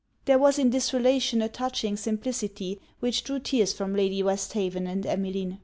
[0.25, 5.05] _'There was in this relation a touching simplicity which drew tears from Lady Westhaven and
[5.05, 5.59] Emmeline.